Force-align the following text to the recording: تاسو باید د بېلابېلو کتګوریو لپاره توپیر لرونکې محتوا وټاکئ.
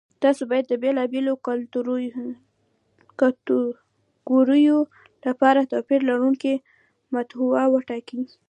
تاسو 0.23 0.41
باید 0.49 0.65
د 0.69 0.73
بېلابېلو 0.83 1.33
کتګوریو 3.19 4.77
لپاره 5.25 5.69
توپیر 5.71 6.01
لرونکې 6.09 6.53
محتوا 7.13 7.63
وټاکئ. 7.69 8.21